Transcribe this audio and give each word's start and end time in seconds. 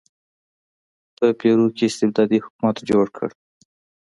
په 1.17 1.25
پیرو 1.39 1.65
کې 1.75 1.83
استبدادي 1.87 2.37
حکومت 2.45 2.77
جوړ 2.89 3.05
کړ. 3.17 3.29